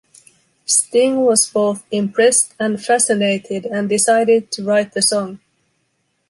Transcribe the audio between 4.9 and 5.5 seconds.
the song.